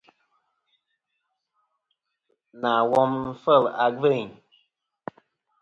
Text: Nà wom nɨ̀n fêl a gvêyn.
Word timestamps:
Nà 2.61 2.71
wom 2.91 3.11
nɨ̀n 3.23 3.37
fêl 3.43 3.63
a 3.83 3.85
gvêyn. 3.97 4.29